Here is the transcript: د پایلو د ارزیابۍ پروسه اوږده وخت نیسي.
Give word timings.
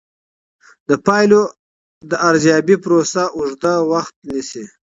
د 0.89 0.91
پایلو 1.05 1.41
د 2.09 2.11
ارزیابۍ 2.29 2.75
پروسه 2.83 3.23
اوږده 3.37 3.73
وخت 3.91 4.13
نیسي. 4.31 4.63